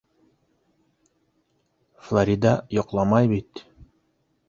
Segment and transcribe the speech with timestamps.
[2.09, 3.67] Флорида йоҡламай бит.